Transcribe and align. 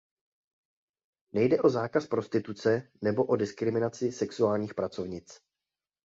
Nejde 1.33 1.59
o 1.61 1.69
zákaz 1.69 2.07
prostituce 2.07 2.89
nebo 3.03 3.23
o 3.25 3.35
diskriminaci 3.35 4.11
sexuálních 4.11 4.73
pracovnic. 4.73 5.39